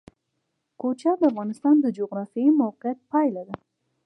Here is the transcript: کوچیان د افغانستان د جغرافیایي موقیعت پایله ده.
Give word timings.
کوچیان 0.79 1.17
د 1.19 1.23
افغانستان 1.31 1.75
د 1.79 1.85
جغرافیایي 1.97 2.51
موقیعت 2.61 2.97
پایله 3.11 3.41
ده. 3.49 3.55